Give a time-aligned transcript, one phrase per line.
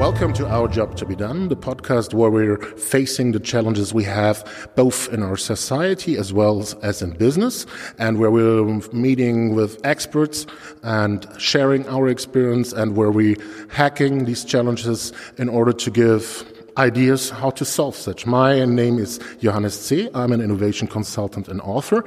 [0.00, 4.04] Welcome to Our Job to Be Done, the podcast where we're facing the challenges we
[4.04, 7.66] have both in our society as well as in business,
[7.98, 8.64] and where we're
[8.94, 10.46] meeting with experts
[10.82, 13.36] and sharing our experience, and where we're
[13.68, 18.24] hacking these challenges in order to give ideas how to solve such.
[18.24, 20.10] My name is Johannes Ceh.
[20.14, 22.06] I'm an innovation consultant and author,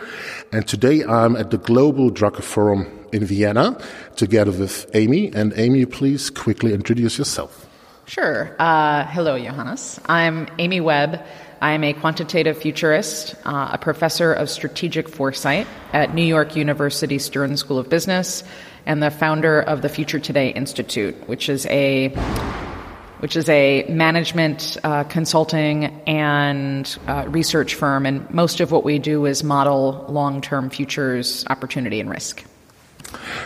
[0.52, 3.78] and today I'm at the Global Drucker Forum in Vienna
[4.16, 5.32] together with Amy.
[5.32, 7.63] And Amy, please quickly introduce yourself.
[8.06, 8.56] Sure.
[8.60, 10.00] Uh, hello, Johannes.
[10.06, 11.26] I'm Amy Webb.
[11.62, 17.56] I'm a quantitative futurist, uh, a professor of strategic foresight at New York University Stern
[17.56, 18.44] School of Business,
[18.86, 22.10] and the founder of the Future Today Institute, which is a
[23.20, 29.00] which is a management uh, consulting and uh, research firm, and most of what we
[29.00, 32.44] do is model long-term futures, opportunity, and risk.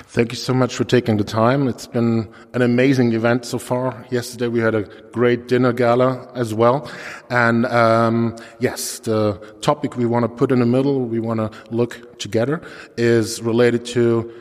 [0.07, 1.67] Thank you so much for taking the time.
[1.67, 4.05] It's been an amazing event so far.
[4.09, 6.89] Yesterday we had a great dinner gala as well.
[7.29, 11.51] And um, yes, the topic we want to put in the middle, we want to
[11.69, 12.61] look together,
[12.97, 14.31] is related to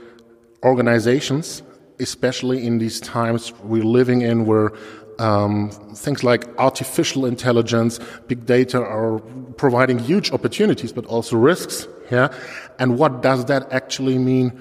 [0.62, 1.62] organizations,
[2.00, 4.72] especially in these times we're living in where
[5.19, 9.19] um, things like artificial intelligence, big data are
[9.56, 11.88] providing huge opportunities, but also risks.
[12.10, 12.32] Yeah.
[12.78, 14.52] And what does that actually mean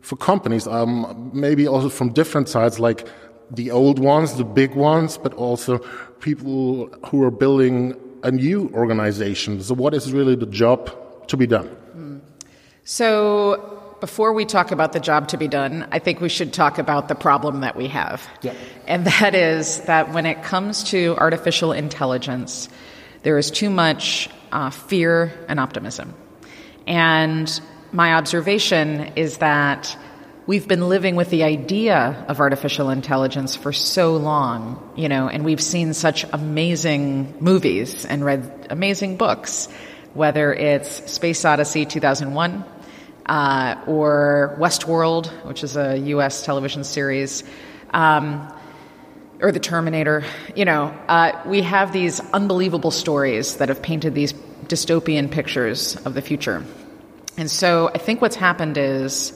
[0.00, 3.06] for companies, um, maybe also from different sides, like
[3.50, 5.78] the old ones, the big ones, but also
[6.20, 9.60] people who are building a new organization.
[9.62, 10.90] So, what is really the job
[11.28, 11.68] to be done?
[11.96, 12.20] Mm.
[12.84, 16.78] So, before we talk about the job to be done, I think we should talk
[16.78, 18.26] about the problem that we have.
[18.42, 18.54] Yeah.
[18.86, 22.68] And that is that when it comes to artificial intelligence,
[23.22, 26.14] there is too much uh, fear and optimism.
[26.86, 27.60] And
[27.92, 29.96] my observation is that
[30.46, 35.44] we've been living with the idea of artificial intelligence for so long, you know, and
[35.44, 39.68] we've seen such amazing movies and read amazing books,
[40.14, 42.64] whether it's Space Odyssey 2001
[43.26, 46.44] uh, or Westworld, which is a U.S.
[46.44, 47.44] television series.
[47.90, 48.52] Um,
[49.40, 50.24] or the Terminator.
[50.56, 54.32] You know, uh, we have these unbelievable stories that have painted these
[54.66, 56.64] dystopian pictures of the future.
[57.38, 59.32] And so I think what's happened is,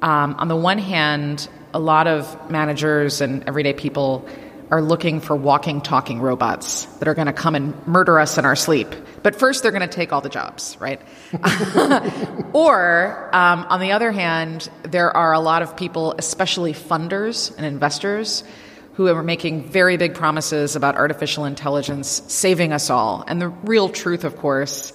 [0.00, 4.28] um, on the one hand, a lot of managers and everyday people
[4.70, 8.44] are looking for walking, talking robots that are going to come and murder us in
[8.44, 8.86] our sleep.
[9.24, 11.00] But first, they're going to take all the jobs, right?
[12.52, 17.66] or, um, on the other hand, there are a lot of people, especially funders and
[17.66, 18.44] investors,
[18.94, 23.24] who are making very big promises about artificial intelligence saving us all.
[23.26, 24.92] And the real truth, of course,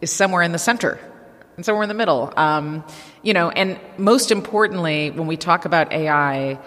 [0.00, 0.98] is somewhere in the center
[1.56, 2.32] and so we're in the middle.
[2.36, 2.84] Um,
[3.22, 6.58] you know, and most importantly, when we talk about AI,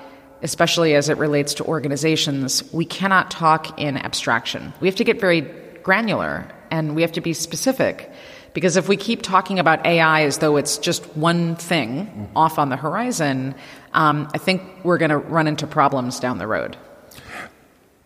[0.41, 4.73] especially as it relates to organizations, we cannot talk in abstraction.
[4.79, 5.41] We have to get very
[5.83, 8.11] granular and we have to be specific.
[8.53, 12.38] Because if we keep talking about AI as though it's just one thing mm-hmm.
[12.38, 13.53] off on the horizon,
[13.94, 16.75] um, I think we're going to run into problems down the road.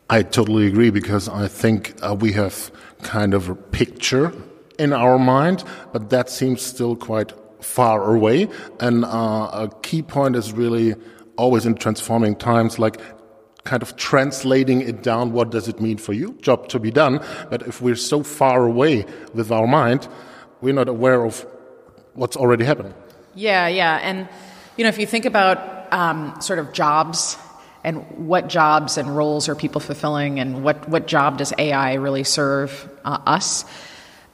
[0.09, 2.71] I totally agree because I think uh, we have
[3.03, 4.33] kind of a picture
[4.83, 5.63] in our mind,
[5.93, 7.31] but that seems still quite
[7.63, 8.49] far away.
[8.79, 10.95] And uh, a key point is really
[11.37, 12.99] always in transforming times, like
[13.63, 15.31] kind of translating it down.
[15.31, 16.33] What does it mean for you?
[16.41, 17.23] Job to be done.
[17.49, 20.07] But if we're so far away with our mind,
[20.61, 21.45] we're not aware of
[22.13, 22.93] what's already happening.
[23.35, 23.99] Yeah, yeah.
[24.03, 24.27] And,
[24.77, 27.37] you know, if you think about um, sort of jobs
[27.83, 32.23] and what jobs and roles are people fulfilling and what, what job does AI really
[32.23, 33.65] serve uh, us?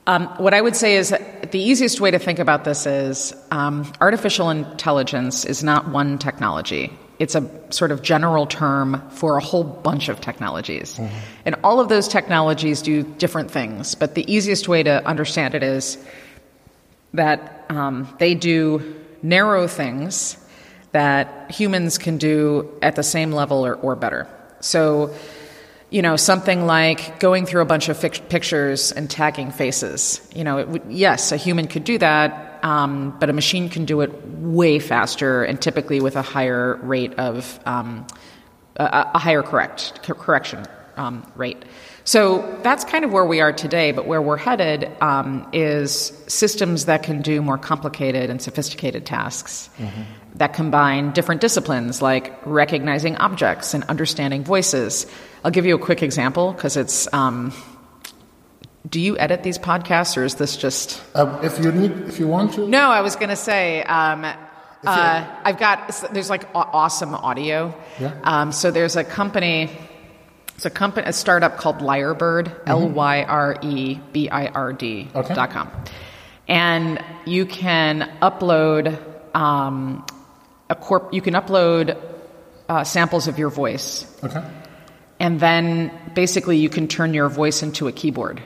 [0.10, 1.14] Um, what I would say is
[1.52, 6.92] the easiest way to think about this is um, artificial intelligence is not one technology.
[7.20, 10.98] It's a sort of general term for a whole bunch of technologies.
[10.98, 11.16] Mm-hmm.
[11.46, 15.62] And all of those technologies do different things, but the easiest way to understand it
[15.62, 16.04] is
[17.14, 20.44] that um, they do narrow things
[20.92, 24.28] that humans can do at the same level or, or better.
[24.60, 25.14] So,
[25.90, 30.22] you know, something like going through a bunch of pictures and tagging faces.
[30.36, 34.02] You know, w- yes, a human could do that, um, but a machine can do
[34.02, 38.06] it way faster and typically with a higher rate of um,
[38.76, 40.66] a, a, higher correct correction
[40.96, 41.64] um, rate.
[42.10, 46.86] So that's kind of where we are today, but where we're headed um, is systems
[46.86, 50.02] that can do more complicated and sophisticated tasks mm-hmm.
[50.34, 55.06] that combine different disciplines like recognizing objects and understanding voices.
[55.46, 57.08] I'll give you a quick example because it's.
[57.14, 57.54] Um,
[58.90, 61.00] do you edit these podcasts, or is this just?
[61.14, 62.68] Uh, if you need, if you want to.
[62.68, 63.84] No, I was going to say.
[63.84, 67.80] Um, uh, I've got there's like awesome audio.
[68.00, 68.20] Yeah.
[68.24, 69.70] Um, so there's a company
[70.60, 75.08] It's a company, a startup called Lyrebird, L Y R E B I R D
[75.14, 75.72] dot com,
[76.50, 79.00] and you can upload
[79.34, 80.06] um,
[80.70, 81.14] a corp.
[81.14, 81.98] You can upload
[82.68, 84.44] uh, samples of your voice, Okay.
[85.18, 88.42] and then basically you can turn your voice into a keyboard.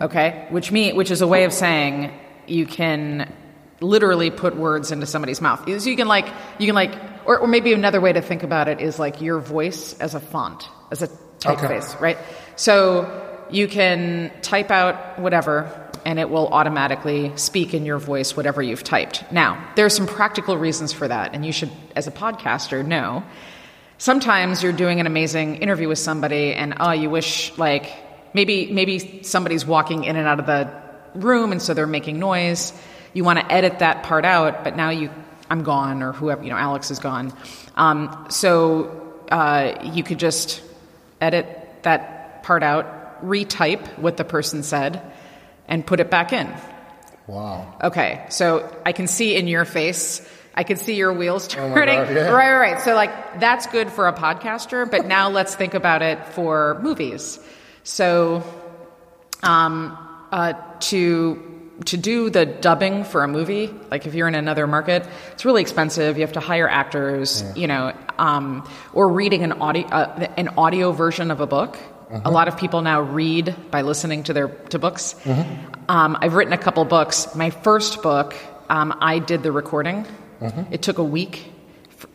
[0.00, 2.12] Okay, which mean which is a way of saying
[2.48, 3.32] you can
[3.80, 5.60] literally put words into somebody's mouth.
[5.80, 6.26] So you can like
[6.58, 6.92] you can like,
[7.26, 10.20] or, or maybe another way to think about it is like your voice as a
[10.20, 11.08] font, as a
[11.38, 12.18] typeface, right?
[12.56, 15.82] So you can type out whatever.
[16.04, 19.24] And it will automatically speak in your voice whatever you've typed.
[19.32, 23.24] Now, there are some practical reasons for that, and you should, as a podcaster, know
[23.98, 27.92] sometimes you're doing an amazing interview with somebody and oh you wish like
[28.34, 30.70] maybe maybe somebody's walking in and out of the
[31.14, 32.72] room and so they're making noise
[33.14, 35.10] you want to edit that part out but now you
[35.50, 37.32] i'm gone or whoever you know alex is gone
[37.76, 40.62] um, so uh, you could just
[41.20, 41.46] edit
[41.82, 45.02] that part out retype what the person said
[45.68, 46.52] and put it back in
[47.26, 47.74] Wow.
[47.82, 51.98] Okay, so I can see in your face, I can see your wheels Oh turning.
[51.98, 52.28] God, yeah.
[52.30, 52.82] Right, right, right.
[52.82, 57.40] So like that's good for a podcaster, but now let's think about it for movies.
[57.82, 58.42] So,
[59.42, 59.98] um,
[60.30, 65.06] uh, to to do the dubbing for a movie, like if you're in another market,
[65.32, 66.16] it's really expensive.
[66.16, 70.92] You have to hire actors, you know, um, or reading an audio uh, an audio
[70.92, 71.76] version of a book.
[72.24, 75.14] A lot of people now read by listening to their to books.
[75.88, 77.34] Um, I've written a couple books.
[77.34, 78.34] My first book,
[78.70, 80.06] um, I did the recording.
[80.70, 81.52] It took a week.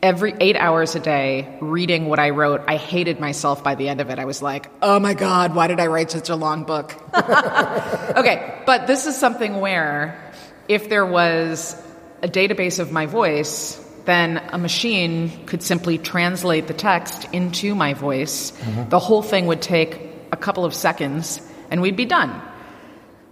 [0.01, 3.99] Every eight hours a day, reading what I wrote, I hated myself by the end
[3.99, 4.19] of it.
[4.19, 6.93] I was like, oh my God, why did I write such a long book?
[7.15, 10.33] okay, but this is something where
[10.67, 11.75] if there was
[12.21, 13.75] a database of my voice,
[14.05, 18.51] then a machine could simply translate the text into my voice.
[18.51, 18.89] Mm-hmm.
[18.89, 19.99] The whole thing would take
[20.31, 22.41] a couple of seconds and we'd be done.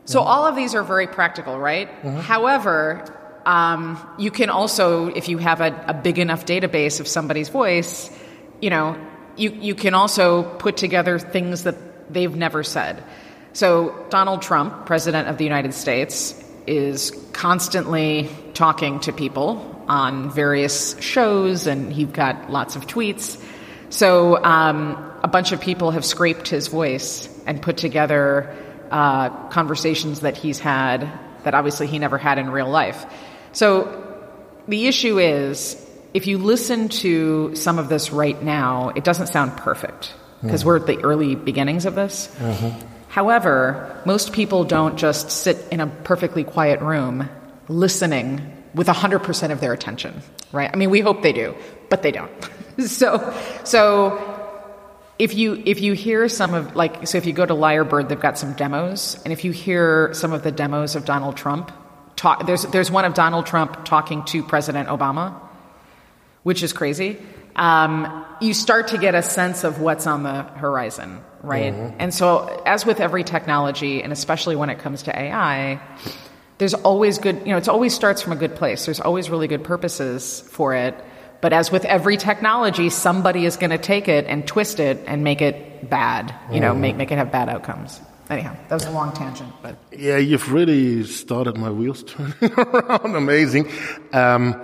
[0.06, 0.28] So mm-hmm.
[0.28, 1.90] all of these are very practical, right?
[1.90, 2.19] Mm-hmm.
[2.19, 3.19] However,
[3.50, 8.07] um, you can also, if you have a, a big enough database of somebody's voice,
[8.62, 8.96] you know,
[9.38, 13.04] you, you can also put together things that they've never said.
[13.54, 21.01] So Donald Trump, President of the United States, is constantly talking to people on various
[21.01, 23.44] shows, and he's got lots of tweets.
[23.90, 28.56] So um, a bunch of people have scraped his voice and put together
[28.92, 31.12] uh, conversations that he's had
[31.44, 33.07] that obviously he never had in real life.
[33.51, 34.06] So
[34.68, 39.57] the issue is if you listen to some of this right now, it doesn't sound
[39.57, 42.28] perfect because we're at the early beginnings of this.
[42.38, 42.88] Mm-hmm.
[43.10, 47.30] However, most people don't just sit in a perfectly quiet room
[47.68, 50.69] listening with 100% of their attention, right?
[50.72, 51.56] I mean, we hope they do,
[51.90, 52.31] but they don't.
[52.86, 54.40] so, so
[55.18, 58.19] if you if you hear some of like so if you go to Lyrebird, they've
[58.19, 61.72] got some demos, and if you hear some of the demos of Donald Trump
[62.19, 65.39] talk, there's there's one of Donald Trump talking to President Obama,
[66.44, 67.18] which is crazy.
[67.56, 71.74] Um, you start to get a sense of what's on the horizon, right?
[71.98, 75.81] And so, as with every technology, and especially when it comes to AI,
[76.57, 77.39] there's always good.
[77.46, 78.86] You know, it always starts from a good place.
[78.86, 80.96] There's always really good purposes for it.
[81.41, 85.24] But as with every technology, somebody is going to take it and twist it and
[85.24, 86.36] make it bad.
[86.51, 88.00] You know, make make it have bad outcomes.
[88.29, 93.15] Anyhow, that was a long tangent, but Yeah, you've really started my wheels turning around.
[93.15, 93.71] Amazing.
[94.13, 94.55] Um,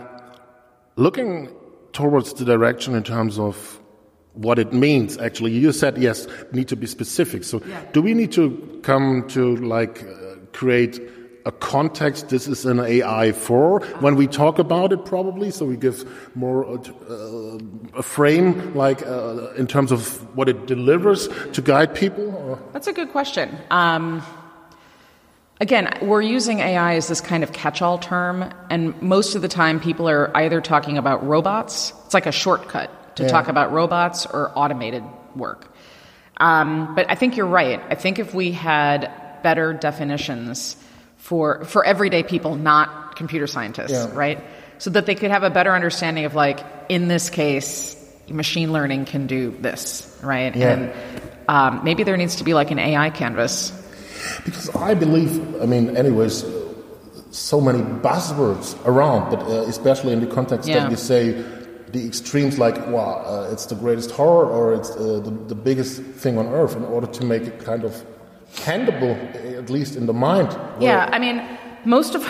[0.97, 1.49] looking
[1.91, 3.79] towards the direction in terms of
[4.33, 7.43] what it means, actually, you said yes, need to be specific.
[7.43, 10.99] So, do we need to come to like uh, create
[11.45, 12.29] a context?
[12.29, 15.51] This is an AI for when we talk about it, probably.
[15.51, 16.03] So we give
[16.35, 17.57] more uh,
[17.95, 22.35] a frame, like uh, in terms of what it delivers to guide people.
[22.35, 22.59] Or?
[22.73, 23.55] That's a good question.
[23.69, 24.23] Um,
[25.61, 29.47] again, we're using AI as this kind of catch all term, and most of the
[29.47, 33.29] time people are either talking about robots, it's like a shortcut to Yeah.
[33.29, 35.03] talk about robots or automated
[35.35, 35.71] work.
[36.37, 37.81] Um, but I think you're right.
[37.89, 39.09] I think if we had
[39.41, 40.75] better definitions
[41.25, 44.11] for, for everyday people, not computer scientists, Yeah.
[44.13, 44.39] right?
[44.77, 47.95] So that they could have a better understanding of, like, in this case,
[48.29, 50.55] machine learning can do this, right?
[50.55, 50.69] Yeah.
[50.73, 50.93] And
[51.47, 53.71] um, maybe there needs to be like an AI canvas.
[54.45, 56.45] Because I believe, I mean, anyways,
[57.31, 60.81] so many buzzwords around, but uh, especially in the context Yeah.
[60.81, 61.31] that you say
[61.91, 66.03] the extremes like, wow, uh, it's the greatest horror or it's uh, the, the biggest
[66.03, 68.05] thing on earth in order to make it kind of
[68.57, 69.15] handable,
[69.57, 70.49] at least in the mind.
[70.79, 71.41] Yeah, I mean,
[71.85, 72.27] most of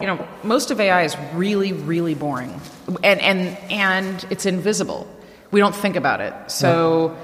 [0.00, 2.60] you know most of AI is really really boring,
[3.02, 5.08] and and and it's invisible.
[5.50, 6.34] We don't think about it.
[6.48, 7.16] So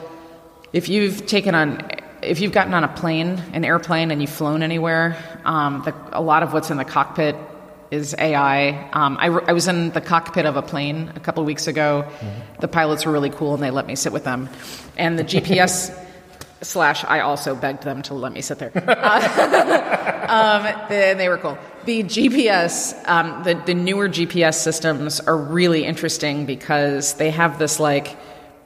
[0.72, 1.90] if you've taken on
[2.22, 6.20] if you've gotten on a plane, an airplane, and you've flown anywhere, um, the, a
[6.20, 7.34] lot of what's in the cockpit
[7.90, 8.90] is AI.
[8.92, 12.04] Um, I, I, was in the cockpit of a plane a couple weeks ago.
[12.06, 12.60] Mm-hmm.
[12.60, 14.48] The pilots were really cool, and they let me sit with them.
[14.96, 15.96] And the GPS
[16.62, 18.72] slash, I also begged them to let me sit there.
[20.30, 21.58] Uh, um, they, they, were cool.
[21.84, 27.80] The GPS, um, the, the newer GPS systems are really interesting because they have this
[27.80, 28.16] like,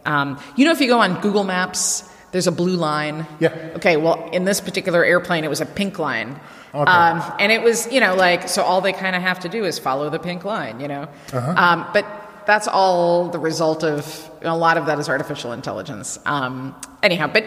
[0.04, 3.28] um, you know, if you go on Google Maps there's a blue line.
[3.38, 3.74] Yeah.
[3.76, 6.40] Okay, well, in this particular airplane, it was a pink line.
[6.74, 6.90] Okay.
[6.90, 9.64] Um, and it was, you know, like, so all they kind of have to do
[9.64, 11.02] is follow the pink line, you know?
[11.32, 11.54] Uh-huh.
[11.56, 12.04] Um, but
[12.44, 16.18] that's all the result of, a lot of that is artificial intelligence.
[16.26, 16.74] Um,
[17.04, 17.44] anyhow, but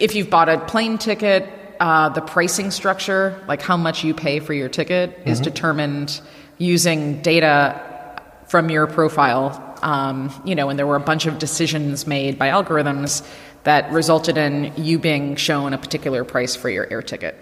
[0.00, 4.40] if you've bought a plane ticket, uh, the pricing structure, like how much you pay
[4.40, 5.28] for your ticket, mm-hmm.
[5.28, 6.20] is determined
[6.58, 9.78] using data from your profile.
[9.82, 13.26] Um, you know, and there were a bunch of decisions made by algorithms
[13.62, 17.36] that resulted in you being shown a particular price for your air ticket.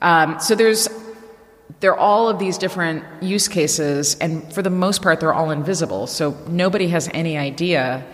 [0.00, 0.88] Um, so there's
[1.80, 5.50] there are all of these different use cases, and for the most part, they're all
[5.50, 6.06] invisible.
[6.06, 8.04] So nobody has any idea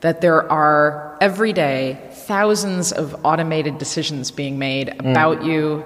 [0.00, 5.10] that there are every day thousands of automated decisions being made mm.
[5.10, 5.84] about you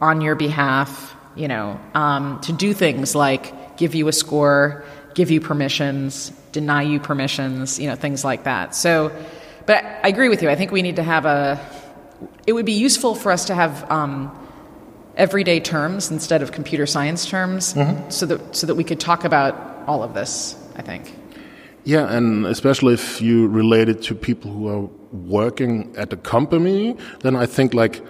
[0.00, 1.16] on your behalf.
[1.36, 6.82] You know, um, to do things like give you a score, give you permissions, deny
[6.82, 7.80] you permissions.
[7.80, 8.74] You know, things like that.
[8.74, 9.10] So
[9.66, 10.50] but I agree with you.
[10.50, 11.60] I think we need to have a.
[12.46, 14.30] It would be useful for us to have um,
[15.16, 18.10] everyday terms instead of computer science terms, mm-hmm.
[18.10, 20.56] so that so that we could talk about all of this.
[20.76, 21.14] I think.
[21.84, 26.96] Yeah, and especially if you relate it to people who are working at a company,
[27.20, 28.02] then I think like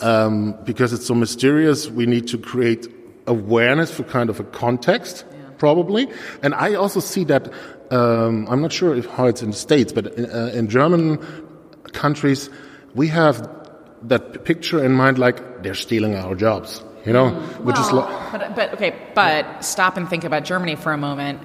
[0.00, 2.86] um, because it's so mysterious, we need to create
[3.26, 5.50] awareness for kind of a context, yeah.
[5.58, 6.08] probably.
[6.42, 7.52] And I also see that
[7.90, 11.18] um, I'm not sure if how it's in the States, but in, uh, in German
[11.92, 12.50] countries,
[12.94, 13.48] we have
[14.02, 17.60] that picture in mind like they're stealing our jobs, you know, mm.
[17.64, 18.32] which well, is.
[18.32, 21.40] but, but okay, but stop and think about Germany for a moment.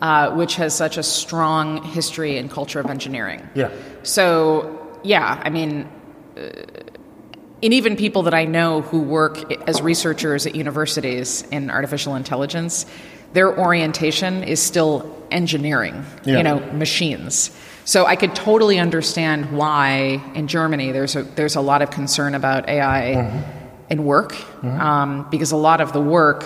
[0.00, 3.42] Uh, which has such a strong history and culture of engineering.
[3.56, 3.72] Yeah.
[4.04, 5.88] So, yeah, I mean,
[6.36, 6.50] uh,
[7.64, 12.86] and even people that I know who work as researchers at universities in artificial intelligence,
[13.32, 16.36] their orientation is still engineering, yeah.
[16.36, 17.50] you know, machines.
[17.84, 22.36] So I could totally understand why in Germany there's a, there's a lot of concern
[22.36, 23.92] about AI mm-hmm.
[23.92, 24.80] in work, mm-hmm.
[24.80, 26.44] um, because a lot of the work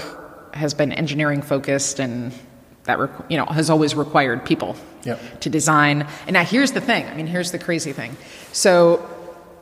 [0.55, 2.33] has been engineering focused and
[2.85, 2.99] that
[3.29, 5.21] you know has always required people yep.
[5.41, 6.07] to design.
[6.27, 7.07] And now here's the thing.
[7.07, 8.17] I mean, here's the crazy thing.
[8.53, 9.09] So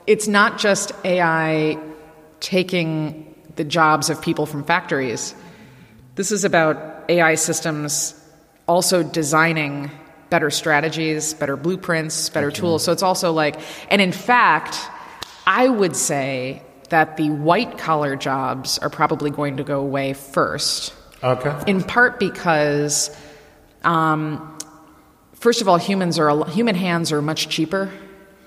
[0.06, 1.78] it's not just AI
[2.40, 5.34] taking the jobs of people from factories.
[6.14, 8.14] This is about AI systems
[8.66, 9.90] also designing
[10.30, 12.60] better strategies, better blueprints, better okay.
[12.60, 12.84] tools.
[12.84, 13.60] So it's also like,
[13.90, 14.78] and in fact,
[15.46, 20.94] I would say that the white collar jobs are probably going to go away first.
[21.22, 21.70] Okay.
[21.70, 23.14] In part because,
[23.84, 24.58] um,
[25.34, 27.90] first of all, humans are human hands are much cheaper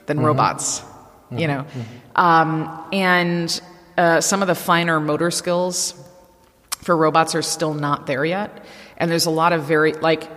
[0.06, 0.26] than mm-hmm.
[0.26, 0.80] robots.
[0.80, 1.38] Mm-hmm.
[1.40, 2.22] You know, mm-hmm.
[2.22, 3.62] um, and
[3.98, 5.94] uh, some of the finer motor skills
[6.82, 8.66] for robots are still not there yet.
[8.98, 10.30] And there's a lot of very, like,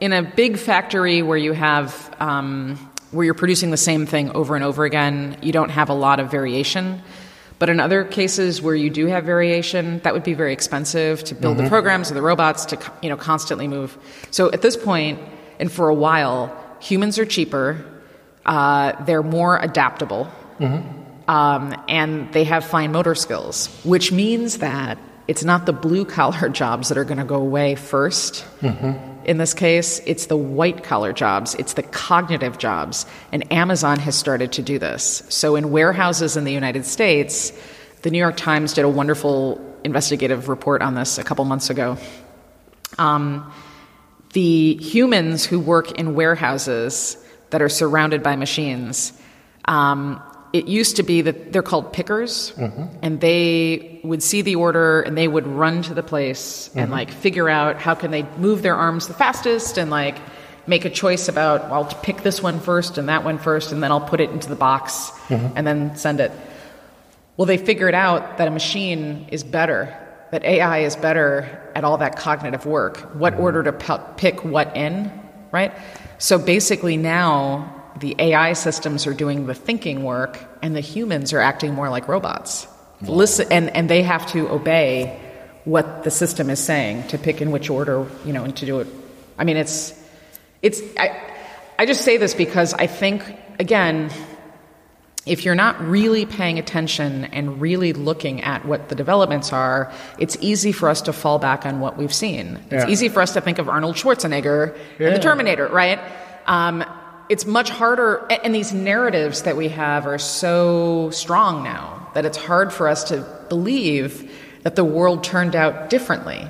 [0.00, 2.76] in a big factory where you have, um,
[3.10, 6.20] where you're producing the same thing over and over again, you don't have a lot
[6.20, 7.02] of variation.
[7.58, 11.34] But in other cases where you do have variation, that would be very expensive to
[11.34, 11.64] build mm-hmm.
[11.64, 13.96] the programs or the robots to, you know, constantly move.
[14.30, 15.20] So at this point,
[15.60, 17.84] and for a while, humans are cheaper,
[18.44, 21.30] uh, they're more adaptable, mm-hmm.
[21.30, 26.48] um, and they have fine motor skills, which means that it's not the blue collar
[26.48, 29.14] jobs that are going to go away 1st mm-hmm.
[29.24, 33.06] In this case, it's the white collar jobs, it's the cognitive jobs.
[33.32, 35.22] And Amazon has started to do this.
[35.30, 37.52] So, in warehouses in the United States,
[38.02, 41.96] the New York Times did a wonderful investigative report on this a couple months ago.
[42.98, 43.50] Um,
[44.34, 47.16] the humans who work in warehouses
[47.50, 49.12] that are surrounded by machines
[49.64, 50.22] um,
[50.54, 52.84] it used to be that they're called pickers mm-hmm.
[53.02, 56.78] and they would see the order and they would run to the place mm-hmm.
[56.78, 60.16] and like figure out how can they move their arms the fastest and like
[60.68, 63.82] make a choice about well, i'll pick this one first and that one first and
[63.82, 65.56] then i'll put it into the box mm-hmm.
[65.56, 66.30] and then send it
[67.36, 69.92] well they figured out that a machine is better
[70.30, 73.42] that ai is better at all that cognitive work what mm-hmm.
[73.42, 75.10] order to p- pick what in
[75.50, 75.72] right
[76.18, 81.40] so basically now the AI systems are doing the thinking work and the humans are
[81.40, 82.66] acting more like robots.
[83.02, 83.14] Wow.
[83.14, 85.20] Listen, and, and they have to obey
[85.64, 88.80] what the system is saying to pick in which order, you know, and to do
[88.80, 88.86] it.
[89.38, 89.94] I mean, it's,
[90.62, 91.20] it's, I,
[91.78, 93.22] I just say this because I think,
[93.58, 94.10] again,
[95.26, 100.36] if you're not really paying attention and really looking at what the developments are, it's
[100.40, 102.58] easy for us to fall back on what we've seen.
[102.70, 102.90] It's Yeah.
[102.90, 105.98] easy for us to think of Arnold Schwarzenegger and the Terminator, right?
[106.46, 106.84] Um,
[107.28, 112.36] it's much harder, and these narratives that we have are so strong now that it's
[112.36, 114.30] hard for us to believe
[114.62, 116.46] that the world turned out differently,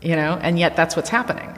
[0.00, 1.52] you know, and yet that's what's happening.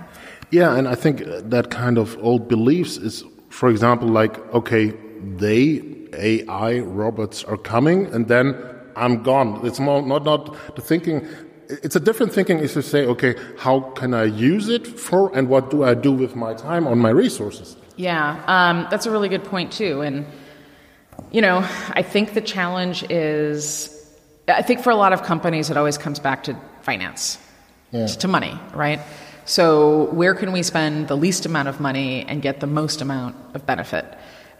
[0.50, 4.94] Yeah, and I think that kind of old beliefs is, for example, like, okay,
[5.36, 8.56] they, AI, robots are coming, and then
[8.96, 9.64] I'm gone.
[9.66, 11.26] It's more, not, not the thinking,
[11.68, 15.48] it's a different thinking is to say, okay, how can I use it for, and
[15.48, 17.76] what do I do with my time on my resources?
[17.98, 20.02] Yeah, um, that's a really good point too.
[20.02, 20.24] And
[21.32, 21.58] you know,
[21.90, 23.94] I think the challenge is,
[24.46, 27.38] I think for a lot of companies, it always comes back to finance,
[28.16, 29.00] to money, right?
[29.44, 33.34] So where can we spend the least amount of money and get the most amount
[33.54, 34.04] of benefit?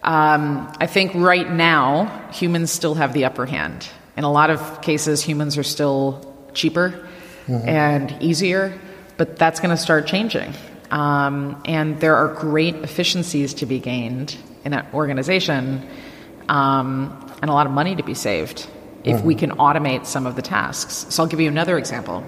[0.02, 3.88] Um, I think right now humans still have the upper hand.
[4.16, 7.06] In a lot of cases, humans are still cheaper
[7.46, 8.78] and easier,
[9.16, 10.52] but that's going to start changing.
[10.90, 15.86] Um, and there are great efficiencies to be gained in an organization
[16.48, 18.68] um, and a lot of money to be saved
[19.04, 21.06] if we can automate some of the tasks.
[21.08, 22.24] So I'll give you another example.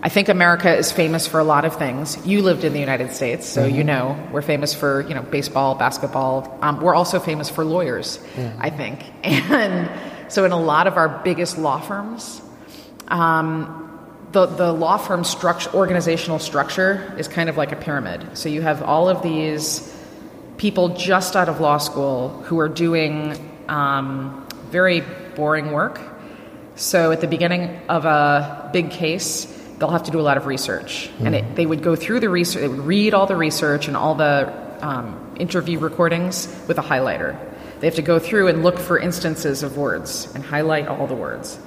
[0.00, 2.24] I think America is famous for a lot of things.
[2.24, 5.74] You lived in the United States, so you know we're famous for you know baseball,
[5.74, 6.56] basketball.
[6.62, 8.20] Um, we're also famous for lawyers,
[8.58, 9.04] I think.
[9.24, 9.90] And
[10.30, 12.40] so in a lot of our biggest law firms,
[13.08, 13.87] um,
[14.32, 18.36] the the law firm structure, organizational structure, is kind of like a pyramid.
[18.36, 19.94] So you have all of these
[20.56, 25.02] people just out of law school who are doing um, very
[25.36, 26.00] boring work.
[26.74, 29.46] So at the beginning of a big case,
[29.78, 32.28] they'll have to do a lot of research, and it, they would go through the
[32.28, 36.82] research, they would read all the research and all the um, interview recordings with a
[36.82, 37.36] highlighter.
[37.80, 41.14] They have to go through and look for instances of words and highlight all the
[41.14, 41.58] words,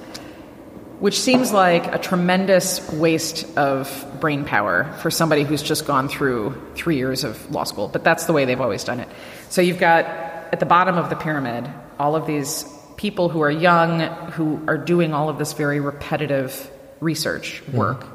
[1.02, 6.54] which seems like a tremendous waste of brain power for somebody who's just gone through
[6.76, 7.88] three years of law school.
[7.88, 9.08] But that's the way they've always done it.
[9.48, 12.64] So you've got at the bottom of the pyramid all of these
[12.96, 13.98] people who are young
[14.30, 18.06] who are doing all of this very repetitive research work.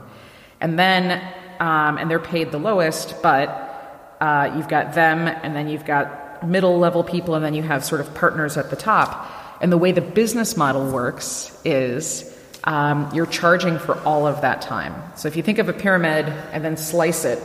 [0.62, 1.22] And then,
[1.60, 6.48] um, and they're paid the lowest, but uh, you've got them, and then you've got
[6.48, 9.30] middle level people, and then you have sort of partners at the top.
[9.60, 12.34] And the way the business model works is
[12.68, 14.94] um, you're charging for all of that time.
[15.16, 17.42] So if you think of a pyramid and then slice it,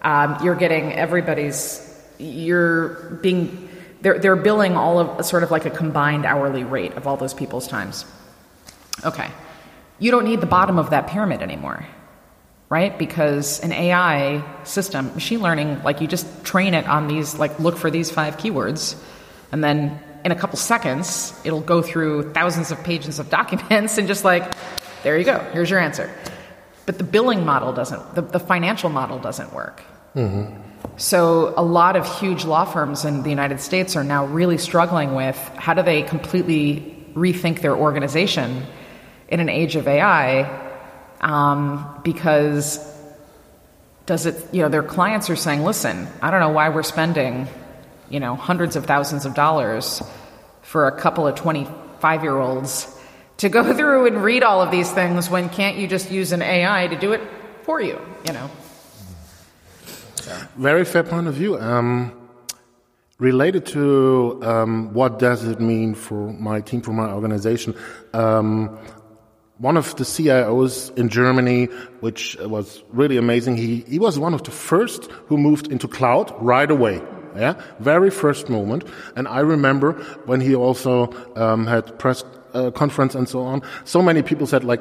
[0.00, 1.80] um, you're getting everybody's,
[2.18, 3.68] you're being,
[4.00, 7.34] they're, they're billing all of sort of like a combined hourly rate of all those
[7.34, 8.06] people's times.
[9.04, 9.30] Okay.
[9.98, 11.86] You don't need the bottom of that pyramid anymore,
[12.70, 12.98] right?
[12.98, 17.76] Because an AI system, machine learning, like you just train it on these, like look
[17.76, 18.96] for these five keywords,
[19.52, 24.08] and then in a couple seconds, it'll go through thousands of pages of documents and
[24.08, 24.54] just like,
[25.02, 26.10] there you go, here's your answer.
[26.86, 29.82] But the billing model doesn't, the, the financial model doesn't work.
[30.96, 35.14] So a lot of huge law firms in the United States are now really struggling
[35.14, 38.64] with how do they completely rethink their organization
[39.28, 40.42] in an age of AI
[41.20, 42.78] um, because
[44.06, 47.48] does it you know their clients are saying listen I don't know why we're spending
[48.10, 50.02] you know hundreds of thousands of dollars
[50.62, 52.90] for a couple of 25 year olds
[53.38, 56.42] to go through and read all of these things when can't you just use an
[56.42, 57.20] AI to do it
[57.62, 58.50] for you you know
[60.56, 61.58] Very fair point of view.
[61.58, 62.12] Um,
[63.18, 67.74] related to um, what does it mean for my team, for my organization,
[68.12, 68.78] um,
[69.58, 71.66] one of the CIOs in Germany,
[72.00, 76.34] which was really amazing, he, he was one of the first who moved into cloud
[76.40, 77.00] right away.
[77.36, 78.84] Yeah, very first moment.
[79.16, 79.92] And I remember
[80.26, 83.62] when he also um, had press uh, conference and so on.
[83.84, 84.80] So many people said like,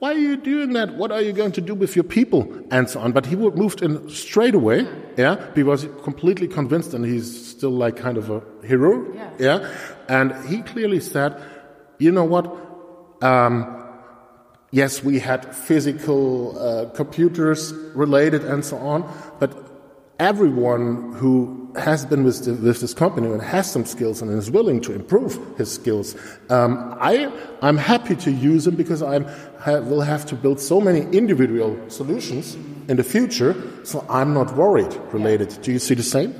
[0.00, 0.94] why are you doing that?
[0.94, 2.46] What are you going to do with your people?
[2.70, 3.10] And so on.
[3.12, 4.86] But he would moved in straight away,
[5.16, 9.30] yeah, because completely convinced and he's still like kind of a hero, Yeah.
[9.38, 9.70] yeah.
[10.08, 11.42] And he clearly said,
[11.98, 12.46] you know what?
[13.22, 13.74] Um,
[14.70, 19.02] yes, we had physical uh, computers related and so on,
[19.40, 19.50] but
[20.20, 24.50] everyone who has been with, the, with this company and has some skills and is
[24.50, 26.14] willing to improve his skills,
[26.50, 27.30] um, I,
[27.62, 29.20] I'm happy to use him because I
[29.60, 32.54] ha- will have to build so many individual solutions
[32.88, 35.58] in the future, so I'm not worried related.
[35.62, 36.34] Do you see the same?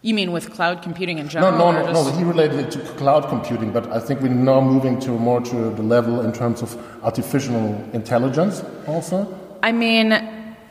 [0.00, 2.16] you mean with cloud computing in No, general no, no, just- no.
[2.16, 5.70] He related it to cloud computing, but I think we're now moving to more to
[5.70, 7.56] the level in terms of artificial
[7.92, 9.26] intelligence also.
[9.60, 10.12] I mean,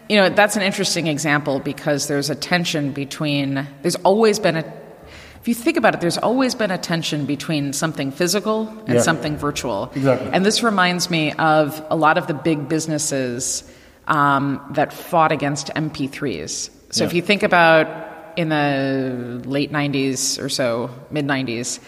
[0.10, 4.74] you know, that's an interesting example because there's a tension between, there's always been a,
[5.42, 9.02] if you think about it, there's always been a tension between something physical and Yeah.
[9.02, 9.92] something virtual.
[9.96, 10.30] Exactly.
[10.32, 13.64] And this reminds me of a lot of the big businesses
[14.08, 16.70] um, that fought against MP3s.
[16.92, 17.88] So if you think about
[18.38, 21.80] in the late 90s or so, mid 90s,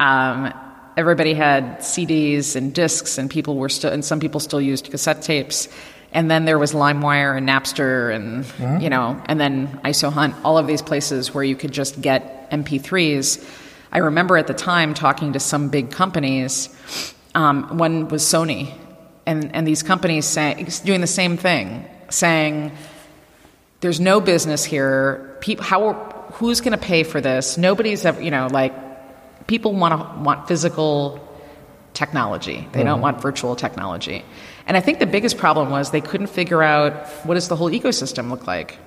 [0.00, 0.52] um,
[0.96, 5.20] everybody had CDs and discs, and people were still, and some people still used cassette
[5.22, 5.68] tapes.
[6.12, 10.66] And then there was LimeWire and Napster, and you know, and then isoHunt, all of
[10.66, 13.44] these places where you could just get MP3s.
[13.92, 16.68] I remember at the time talking to some big companies.
[17.34, 18.72] Um, one was Sony,
[19.26, 22.72] and and these companies saying doing the same thing, saying
[23.80, 25.36] there's no business here.
[25.40, 25.92] People, how,
[26.34, 27.58] who's going to pay for this?
[27.58, 28.74] Nobody's ever, you know, like
[29.46, 31.20] people want to want physical
[31.92, 32.68] technology.
[32.72, 34.24] They don't want virtual technology.
[34.66, 37.70] And I think the biggest problem was they couldn't figure out what does the whole
[37.70, 38.78] ecosystem look like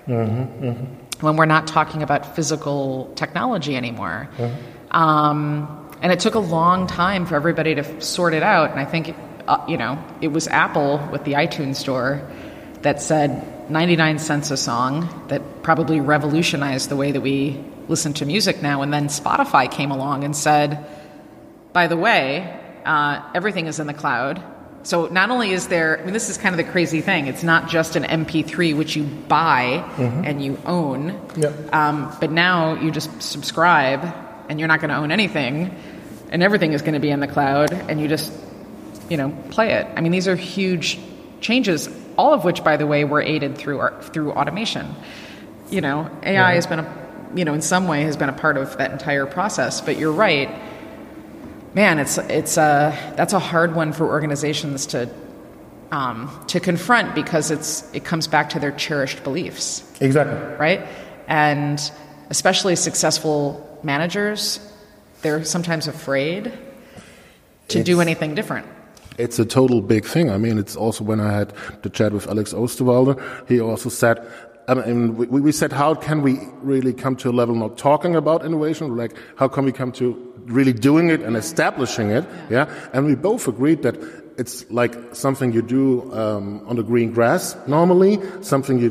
[1.22, 4.30] when we're not talking about physical technology anymore.
[4.92, 8.72] Um, and it took a long time for everybody to sort it out.
[8.72, 9.16] And I think,
[9.48, 12.30] uh, you know, it was Apple with the iTunes store
[12.82, 18.26] that said 99 cents a song that probably revolutionized the way that we listen to
[18.26, 18.82] music now.
[18.82, 20.86] And then Spotify came along and said,
[21.74, 24.42] by the way, uh, everything is in the cloud.
[24.84, 27.28] So not only is there, I mean, this is kind of the crazy thing.
[27.28, 31.52] It's not just an MP3 which you buy and you own, Yeah.
[31.74, 34.04] um, but now you just subscribe
[34.48, 35.76] and you're not going to own anything,
[36.32, 38.32] and everything is going to be in the cloud, and you just,
[39.10, 39.86] you know, play it.
[39.96, 40.98] I mean, these are huge
[41.42, 41.88] changes,
[42.18, 44.88] all of which, by the way, were aided through our, through automation.
[45.70, 48.58] You know, AI has been a, you know, in some way has been a part
[48.58, 49.82] of that entire process.
[49.82, 50.50] But you're right,
[51.74, 52.00] man.
[52.00, 55.10] It's it's a that's a hard one for organizations to.
[55.92, 60.38] Um, to confront because it's it comes back to their cherished beliefs Exactly.
[60.60, 60.88] right?
[61.28, 61.82] And
[62.30, 64.60] especially successful managers,
[65.24, 66.54] they're sometimes afraid
[67.70, 68.68] to do anything different.
[69.18, 70.30] It's a total big thing.
[70.30, 74.20] I mean, it's also when I had the chat with Alex Osterwalder, he also said,
[74.68, 78.16] I mean, we, we said, how can we really come to a level not talking
[78.16, 78.96] about innovation?
[78.96, 82.26] Like, how can we come to really doing it and establishing it?
[82.50, 82.66] Yeah.
[82.94, 83.96] And we both agreed that
[84.38, 88.90] it's like something you do um, on the green grass normally, something you,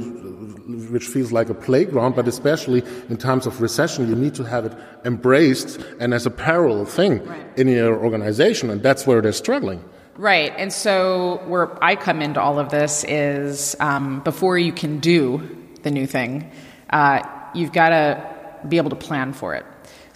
[0.93, 4.67] which feels like a playground, but especially in times of recession, you need to have
[4.67, 4.73] it
[5.05, 7.59] embraced and as a parallel thing Right.
[7.59, 9.83] in your organization, and that's where they're struggling.
[10.19, 10.53] Right.
[10.59, 15.41] And so, where I come into all of this is um, before you can do
[15.83, 16.51] the new thing,
[16.91, 17.23] uh,
[17.55, 18.21] you've got to
[18.69, 19.65] be able to plan for it.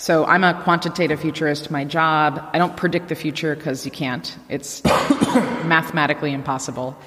[0.02, 1.70] So, I'm a quantitative futurist.
[1.70, 6.98] My job, I don't predict the future because you can't, it's mathematically impossible.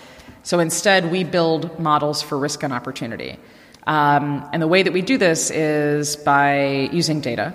[0.43, 3.37] So, instead, we build models for risk and opportunity.
[3.85, 7.53] Um, and the way that we do this is by using data.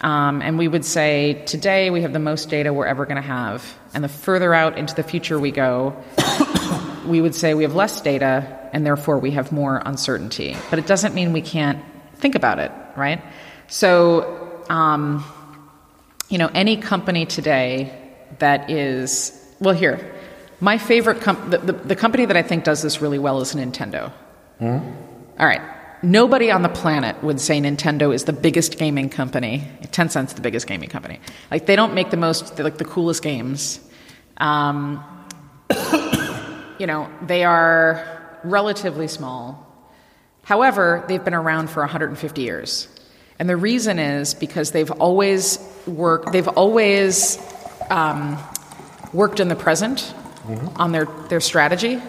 [0.00, 3.22] Um, and we would say today we have the most data we're ever going to
[3.22, 3.78] have.
[3.94, 5.94] And the further out into the future we go,
[7.06, 10.56] we would say we have less data and therefore we have more uncertainty.
[10.68, 11.80] But it doesn't mean we can't
[12.16, 13.22] think about it, right?
[13.68, 15.24] So, um,
[16.28, 17.92] you know, any company today
[18.38, 20.12] that is, well, here,
[20.60, 23.54] my favorite, com- the, the, the company that I think does this really well is
[23.54, 24.12] Nintendo.
[25.38, 25.60] All right.
[26.02, 29.66] Nobody on the planet would say Nintendo is the biggest gaming company.
[29.90, 31.18] Tencent's the biggest gaming company.
[31.50, 33.80] Like they don't make the most, like the coolest games.
[34.36, 35.02] Um,
[36.78, 39.60] you know, they are relatively small.
[40.42, 42.88] However, they've been around for 150 years.
[43.38, 47.38] And the reason is because they've always worked, they've always
[47.90, 48.38] um,
[49.12, 50.14] worked in the present
[50.76, 52.00] on their, their strategy,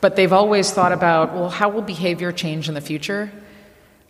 [0.00, 3.30] but they've always thought about, well, how will behavior change in the future?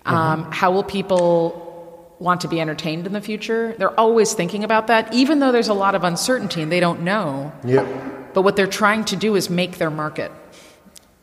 [0.04, 3.74] Um, how will people want to be entertained in the future?
[3.78, 7.02] They're always thinking about that, even though there's a lot of uncertainty and they don't
[7.02, 7.52] know.
[7.64, 8.34] Yep.
[8.34, 10.30] But what they're trying to do is make their market.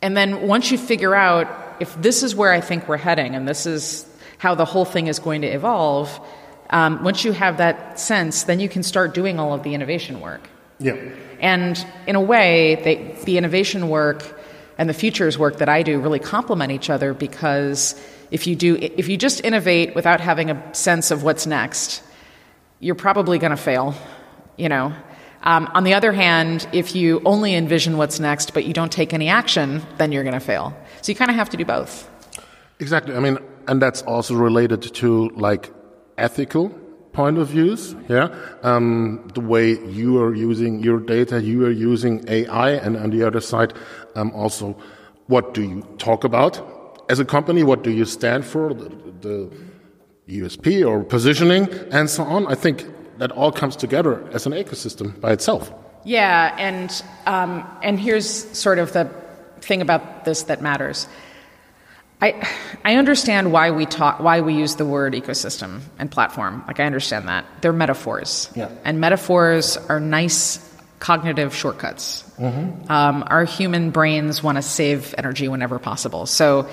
[0.02, 1.48] And then once you figure out
[1.80, 4.04] if this is where I think we're heading and this is
[4.44, 6.20] how the whole thing is going to evolve,
[6.68, 10.20] um, once you have that sense, then you can start doing all of the innovation
[10.20, 10.42] work.
[10.78, 10.96] Yeah.
[11.40, 11.74] And
[12.06, 12.52] in a way,
[12.84, 14.20] they, the innovation work
[14.76, 17.98] and the futures work that I do really complement each other because
[18.30, 22.02] if you do, if you just innovate without having a sense of what's next,
[22.80, 23.94] you're probably going to fail.
[24.58, 24.92] You know.
[25.42, 29.14] Um, on the other hand, if you only envision what's next but you don't take
[29.14, 30.76] any action, then you're going to fail.
[31.02, 32.08] So you kind of have to do both.
[32.80, 33.14] Exactly.
[33.14, 35.72] I mean, and that's also related to like
[36.18, 36.70] ethical
[37.12, 37.94] point of views.
[38.08, 38.34] Yeah.
[38.62, 43.22] Um, the way you are using your data, you are using AI, and on the
[43.24, 43.72] other side,
[44.16, 44.76] um, also,
[45.26, 47.62] what do you talk about as a company?
[47.62, 48.74] What do you stand for?
[48.74, 48.88] The,
[49.20, 49.50] the
[50.28, 52.46] USP or positioning and so on.
[52.46, 52.86] I think
[53.18, 55.72] that all comes together as an ecosystem by itself.
[56.04, 59.08] Yeah, and um, and here's sort of the
[59.60, 61.06] thing about this that matters.
[62.24, 62.48] I
[62.84, 66.64] I understand why we talk why we use the word ecosystem and platform.
[66.66, 68.70] Like I understand that they're metaphors, yeah.
[68.84, 70.58] and metaphors are nice
[71.00, 72.22] cognitive shortcuts.
[72.38, 72.90] Mm-hmm.
[72.90, 76.24] Um, our human brains want to save energy whenever possible.
[76.24, 76.66] So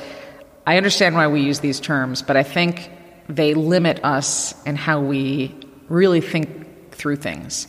[0.66, 2.90] I understand why we use these terms, but I think
[3.28, 5.54] they limit us in how we
[5.90, 7.68] really think through things.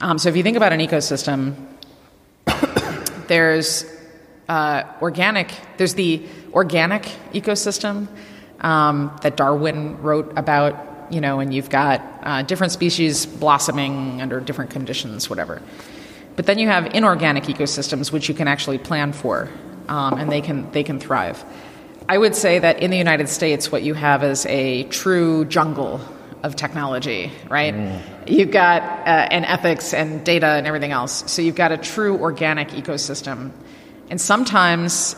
[0.00, 1.56] Um, so if you think about an ecosystem,
[3.26, 3.84] there's
[4.48, 5.50] uh, organic.
[5.76, 6.24] There's the
[6.56, 8.08] organic ecosystem
[8.60, 10.74] um, that Darwin wrote about.
[11.08, 15.62] You know, and you've got uh, different species blossoming under different conditions, whatever.
[16.34, 19.48] But then you have inorganic ecosystems, which you can actually plan for,
[19.86, 21.44] um, and they can they can thrive.
[22.08, 26.00] I would say that in the United States, what you have is a true jungle
[26.42, 27.74] of technology, right?
[27.74, 28.28] Mm.
[28.28, 31.24] You've got uh, and ethics and data and everything else.
[31.30, 33.50] So you've got a true organic ecosystem,
[34.10, 35.16] and sometimes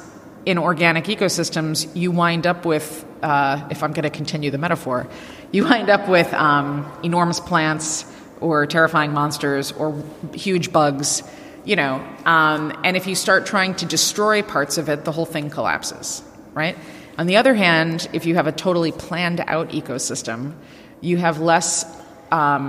[0.49, 5.07] in organic ecosystems, you wind up with, uh, if I'm going to continue the metaphor,
[5.53, 8.05] you wind up with um, enormous plants
[8.41, 11.23] or terrifying monsters or huge bugs,
[11.65, 11.95] you know.
[12.25, 16.23] Um, and if you start trying to destroy parts of it, the whole thing collapses
[16.59, 16.77] right?
[17.19, 20.55] On the other hand, if you have a totally planned out ecosystem,
[21.01, 21.85] you have less,
[22.33, 22.69] um,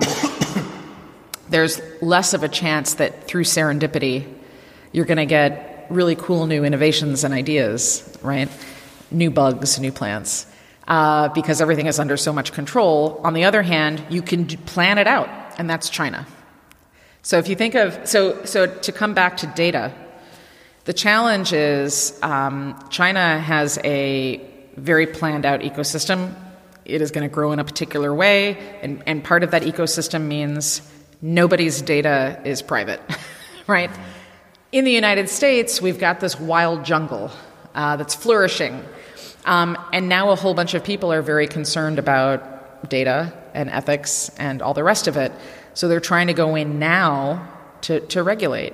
[1.49, 4.31] there's less of a chance that through serendipity,
[4.91, 8.49] you're going to get really cool new innovations and ideas, right?
[9.11, 10.45] New bugs, new plants.
[10.87, 13.21] Uh, because everything is under so much control.
[13.23, 16.25] On the other hand, you can plan it out, and that's China.
[17.21, 19.93] So if you think of so so to come back to data,
[20.85, 24.41] the challenge is um, China has a
[24.77, 26.33] very planned out ecosystem.
[26.85, 30.23] It is going to grow in a particular way, and, and part of that ecosystem
[30.23, 30.81] means
[31.21, 32.99] nobody's data is private,
[33.67, 33.91] right?
[34.71, 37.31] In the United States, we've got this wild jungle
[37.73, 38.85] uh, that's flourishing.
[39.43, 44.29] Um, and now a whole bunch of people are very concerned about data and ethics
[44.37, 45.31] and all the rest of it.
[45.73, 47.51] So they're trying to go in now
[47.81, 48.73] to, to regulate.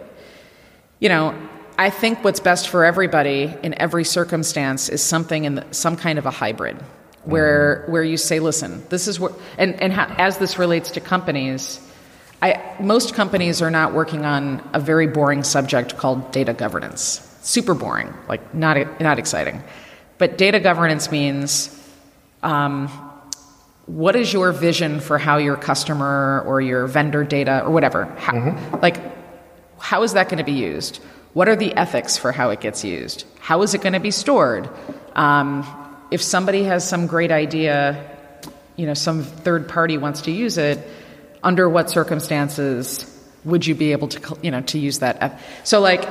[0.99, 5.65] You know, I think what's best for everybody in every circumstance is something in the,
[5.71, 6.75] some kind of a hybrid,
[7.23, 10.99] where where you say, listen, this is what, and and how, as this relates to
[10.99, 11.79] companies,
[12.45, 17.21] I, most companies are not working on a very boring subject called data governance.
[17.41, 19.63] Super boring, like not not exciting.
[20.17, 21.71] But data governance means.
[22.43, 22.88] Um,
[23.88, 28.34] what is your vision for how your customer or your vendor data or whatever how,
[28.34, 28.75] mm-hmm.
[28.81, 28.97] like
[29.77, 30.99] how is that going to be used
[31.36, 33.25] what are the ethics for how it gets used?
[33.41, 34.69] How is it going to be stored?
[35.15, 35.67] Um,
[36.10, 38.10] if somebody has some great idea,
[38.77, 40.79] you know, some third party wants to use it,
[41.45, 43.10] under what circumstances
[43.45, 45.39] would you be able to, you know, to use that?
[45.63, 46.05] So, like,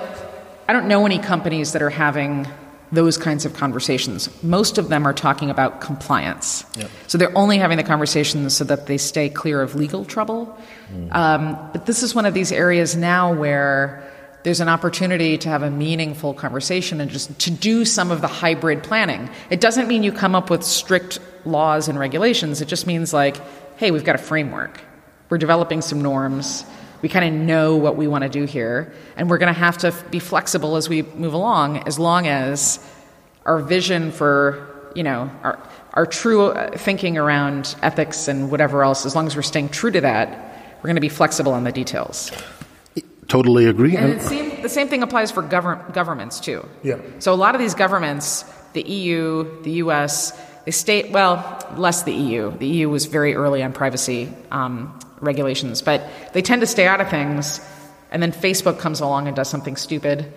[0.68, 2.46] I don't know any companies that are having
[2.92, 4.30] those kinds of conversations.
[4.42, 6.64] Most of them are talking about compliance.
[6.76, 6.90] Yep.
[7.08, 10.56] So they're only having the conversations so that they stay clear of legal trouble.
[10.92, 11.14] Mm.
[11.14, 14.08] Um, but this is one of these areas now where
[14.44, 18.28] there's an opportunity to have a meaningful conversation and just to do some of the
[18.28, 19.28] hybrid planning.
[19.50, 22.60] It doesn't mean you come up with strict laws and regulations.
[22.60, 23.38] It just means like,
[23.76, 24.80] hey, we've got a framework.
[25.28, 26.64] We're developing some norms.
[27.02, 29.78] We kind of know what we want to do here, and we're going to have
[29.78, 32.78] to be flexible as we move along, as long as
[33.44, 35.58] our vision for, you know, our,
[35.92, 39.90] our true uh, thinking around ethics and whatever else, as long as we're staying true
[39.90, 42.30] to that, we're going to be flexible on the details.
[43.28, 43.96] Totally agree.
[43.96, 46.66] And, same, the same thing applies for govern, governments too.
[46.82, 46.98] Yeah.
[47.18, 52.12] So a lot of these governments, the EU, the US, they state well, less the
[52.12, 52.56] EU.
[52.56, 57.00] The EU was very early on privacy um, regulations, but they tend to stay out
[57.00, 57.60] of things.
[58.10, 60.32] And then Facebook comes along and does something stupid,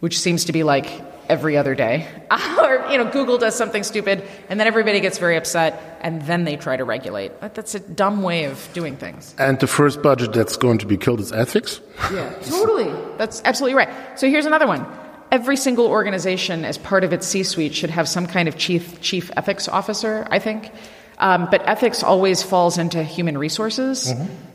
[0.00, 0.90] which seems to be like
[1.28, 2.06] every other day.
[2.30, 6.44] or, you know, Google does something stupid, and then everybody gets very upset, and then
[6.44, 7.32] they try to regulate.
[7.40, 9.34] That's a dumb way of doing things.
[9.38, 11.80] And the first budget that's going to be killed is ethics?
[12.12, 12.92] Yeah, totally.
[13.16, 13.88] That's absolutely right.
[14.18, 14.86] So here's another one.
[15.32, 19.00] Every single organization, as part of its C suite, should have some kind of chief,
[19.00, 20.70] chief ethics officer, I think.
[21.18, 24.12] Um, but ethics always falls into human resources.
[24.12, 24.46] Mm-hmm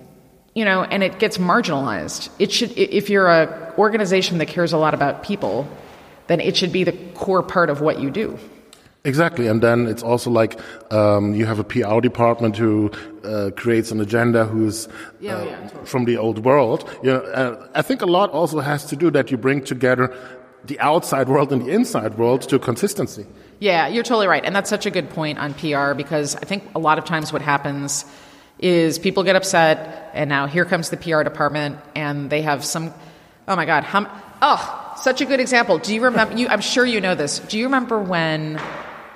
[0.54, 2.30] you know, and it gets marginalized.
[2.40, 5.68] It should, if you're an organization that cares a lot about people,
[6.28, 8.38] then it should be the core part of what you do.
[9.04, 10.60] Exactly, and then it's also like
[10.92, 12.92] um, you have a PR department who
[13.24, 14.88] uh, creates an agenda who's
[15.20, 15.86] yeah, uh, yeah, totally.
[15.86, 16.88] from the old world.
[17.02, 20.16] You know, uh, I think a lot also has to do that you bring together
[20.66, 23.26] the outside world and the inside world to consistency.
[23.62, 24.44] Yeah, you're totally right.
[24.44, 27.32] And that's such a good point on PR because I think a lot of times
[27.32, 28.06] what happens
[28.58, 32.92] is people get upset and now here comes the PR department and they have some
[33.48, 34.10] oh my god, how,
[34.42, 35.78] oh, such a good example.
[35.78, 37.38] Do you remember you I'm sure you know this.
[37.38, 38.60] Do you remember when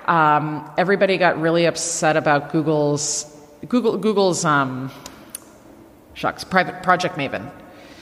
[0.06, 3.26] um, everybody got really upset about Google's
[3.68, 4.92] Google Google's um,
[6.14, 7.50] shucks, private Project Maven.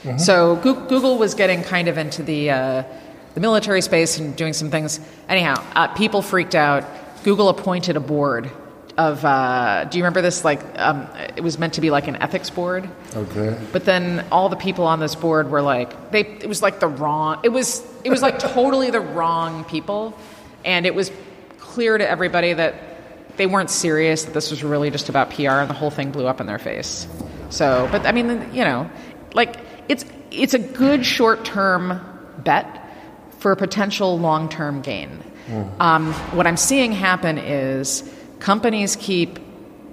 [0.03, 0.19] Mm-hmm.
[0.19, 2.83] So Google was getting kind of into the uh,
[3.35, 5.01] the military space and doing some things.
[5.29, 6.85] Anyhow, uh, people freaked out.
[7.25, 8.51] Google appointed a board
[8.97, 9.25] of.
[9.25, 10.44] Uh, do you remember this?
[10.44, 12.88] Like, um, it was meant to be like an ethics board.
[13.14, 13.59] Okay.
[13.73, 16.20] But then all the people on this board were like, they.
[16.20, 17.40] It was like the wrong.
[17.42, 17.85] It was.
[18.05, 20.16] It was like totally the wrong people,
[20.64, 21.11] and it was
[21.59, 22.75] clear to everybody that
[23.37, 24.25] they weren't serious.
[24.25, 26.59] That this was really just about PR, and the whole thing blew up in their
[26.59, 27.09] face.
[27.51, 28.90] So, but I mean, you know,
[29.33, 29.57] like
[29.88, 32.01] it's it's a good short term
[32.38, 32.84] bet
[33.45, 35.23] for a potential long term gain.
[35.49, 35.79] Mm.
[35.79, 38.03] Um, what I'm seeing happen is
[38.39, 39.39] companies keep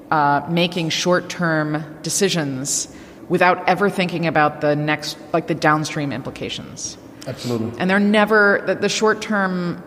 [0.10, 2.88] uh, making short term decisions
[3.28, 6.98] without ever thinking about the next, like the downstream implications.
[7.28, 7.78] Absolutely.
[7.78, 9.84] And they're never, the, the short term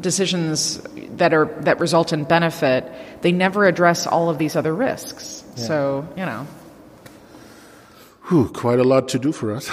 [0.00, 0.82] decisions
[1.18, 2.90] that are that result in benefit,
[3.22, 5.44] they never address all of these other risks.
[5.54, 5.62] Yeah.
[5.62, 6.48] So, you know.
[8.28, 9.70] Whew, quite a lot to do for us.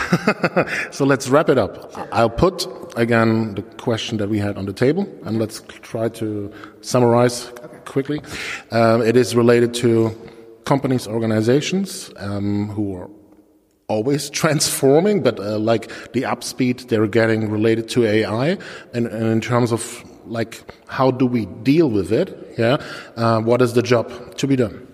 [0.92, 1.94] so let's wrap it up.
[2.12, 6.52] I'll put again the question that we had on the table, and let's try to
[6.82, 7.50] summarize
[7.86, 8.22] quickly.
[8.72, 10.12] Um, it is related to
[10.66, 13.10] companies, organizations um, who are
[13.88, 18.58] always transforming, but uh, like the upspeed they're getting related to AI,
[18.94, 22.56] and, and, in terms of like how do we deal with it?
[22.58, 22.84] Yeah,
[23.16, 24.88] uh, what is the job to be done?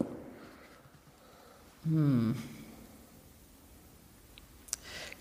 [1.88, 2.34] Hmm.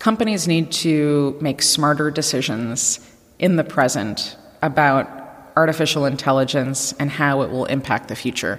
[0.07, 3.01] Companies need to make smarter decisions
[3.39, 5.05] in the present about
[5.57, 8.57] artificial intelligence and how it will impact the future.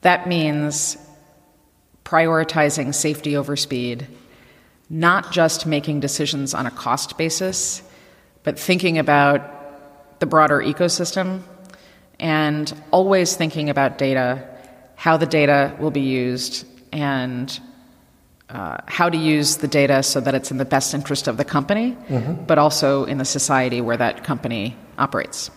[0.00, 0.96] That means
[2.04, 4.08] prioritizing safety over speed,
[4.90, 7.80] not just making decisions on a cost basis,
[8.42, 11.42] but thinking about the broader ecosystem
[12.18, 14.44] and always thinking about data,
[14.96, 17.60] how the data will be used, and
[18.48, 21.44] uh, how to use the data so that it's in the best interest of the
[21.44, 22.44] company, mm-hmm.
[22.44, 25.50] but also in the society where that company operates.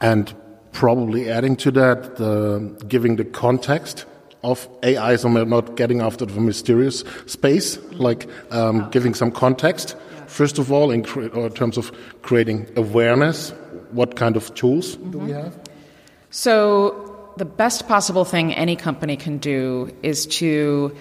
[0.00, 0.34] And
[0.72, 4.06] probably adding to that, the, giving the context
[4.42, 9.96] of AI, so not getting after the mysterious space, like um, giving some context.
[10.26, 13.50] First of all, in, cre- in, terms of creating awareness,
[13.92, 15.10] what kind of tools mm-hmm.
[15.12, 15.58] do we have?
[16.30, 20.94] So, the best possible thing any company can do is to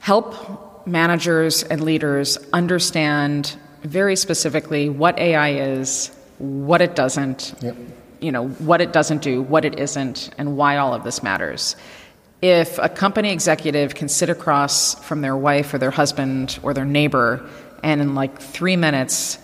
[0.00, 7.76] help managers and leaders understand very specifically what AI is, what it doesn't, yep.
[8.20, 11.76] you know, what it doesn't do, what it isn't, and why all of this matters.
[12.40, 16.84] If a company executive can sit across from their wife or their husband or their
[16.84, 17.48] neighbor
[17.82, 19.38] and in like three minutes,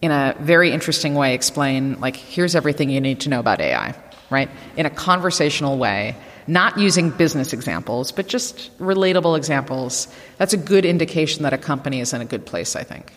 [0.00, 3.94] in a very interesting way, explain, like, here's everything you need to know about AI,
[4.30, 4.48] right?
[4.76, 6.16] In a conversational way,
[6.48, 10.08] not using business examples, but just relatable examples,
[10.38, 13.12] that's a good indication that a company is in a good place, I think.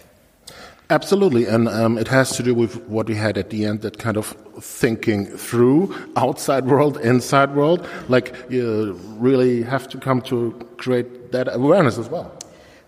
[0.89, 3.97] Absolutely, and um, it has to do with what we had at the end, that
[3.97, 7.87] kind of thinking through outside world, inside world.
[8.09, 12.37] Like you really have to come to create that awareness as well.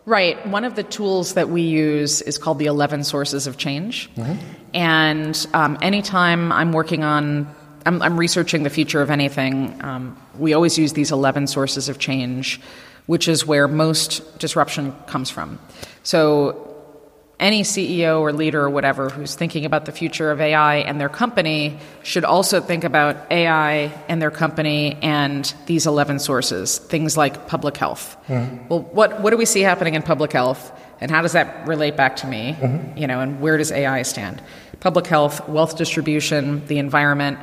[0.06, 0.46] Right.
[0.48, 4.14] One of the tools that we use is called the 11 Sources of Change.
[4.16, 4.34] Mm-hmm.
[4.74, 7.48] And um, anytime I'm working on
[7.86, 9.84] I'm, I'm researching the future of anything.
[9.84, 12.60] Um, we always use these 11 sources of change,
[13.06, 15.60] which is where most disruption comes from.
[16.04, 16.70] So,
[17.40, 21.10] any CEO or leader or whatever who's thinking about the future of AI and their
[21.10, 27.48] company should also think about AI and their company and these 11 sources, things like
[27.48, 28.16] public health.
[28.28, 28.70] Mm-hmm.
[28.70, 30.72] Well, what, what do we see happening in public health?
[31.02, 32.56] And how does that relate back to me?
[32.58, 32.98] Mm-hmm.
[32.98, 34.42] You know, and where does AI stand?
[34.80, 37.40] Public health, wealth distribution, the environment,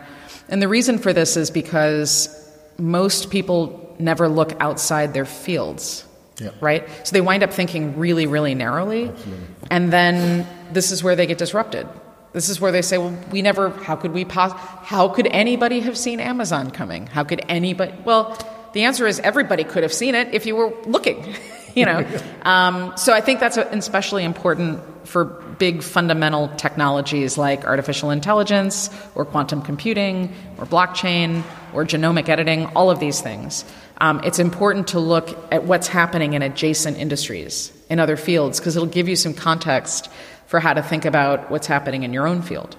[0.51, 2.37] and the reason for this is because
[2.79, 6.05] most people never look outside their fields.
[6.39, 6.51] Yeah.
[6.61, 6.89] Right?
[7.07, 9.09] So they wind up thinking really, really narrowly.
[9.09, 9.47] Absolutely.
[9.71, 11.87] And then this is where they get disrupted.
[12.33, 15.81] This is where they say, well, we never, how could we, pos- how could anybody
[15.81, 17.07] have seen Amazon coming?
[17.07, 18.39] How could anybody, well,
[18.73, 21.35] the answer is everybody could have seen it if you were looking,
[21.75, 22.07] you know.
[22.43, 29.25] um, so I think that's especially important for big fundamental technologies like artificial intelligence or
[29.25, 31.43] quantum computing or blockchain
[31.73, 33.65] or genomic editing, all of these things.
[34.01, 38.77] Um, it's important to look at what's happening in adjacent industries, in other fields, because
[38.77, 40.09] it'll give you some context
[40.47, 42.77] for how to think about what's happening in your own field.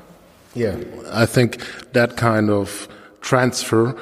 [0.55, 0.77] Yeah,
[1.11, 1.63] I think
[1.93, 2.87] that kind of
[3.21, 3.97] transfer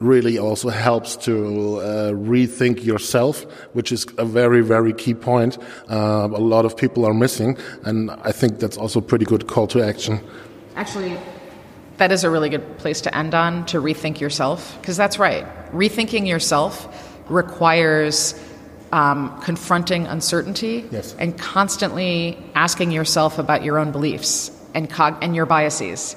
[0.00, 3.44] really also helps to uh, rethink yourself,
[3.74, 5.58] which is a very, very key point.
[5.88, 9.46] Uh, a lot of people are missing, and I think that's also a pretty good
[9.46, 10.20] call to action.
[10.74, 11.18] Actually,
[11.98, 15.44] that is a really good place to end on to rethink yourself, because that's right.
[15.72, 16.88] Rethinking yourself
[17.28, 18.34] requires
[18.92, 21.14] um, confronting uncertainty yes.
[21.18, 26.16] and constantly asking yourself about your own beliefs and, cog- and your biases.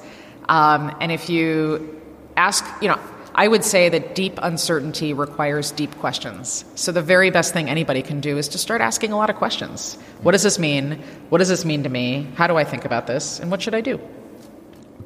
[0.50, 2.02] Um, and if you
[2.36, 3.00] ask, you know,
[3.36, 6.66] I would say that deep uncertainty requires deep questions.
[6.76, 9.38] So the very best thing anybody can do is to start asking a lot of
[9.38, 9.96] questions.
[10.22, 11.02] What does this mean?
[11.30, 12.28] What does this mean to me?
[12.36, 13.40] How do I think about this?
[13.40, 14.00] And what should I do?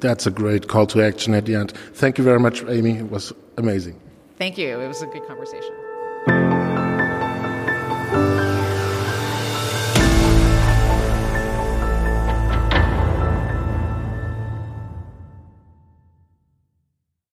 [0.01, 1.71] That's a great call to action at the end.
[1.93, 2.97] Thank you very much, Amy.
[2.97, 3.99] It was amazing.
[4.37, 4.79] Thank you.
[4.79, 5.86] It was a good conversation.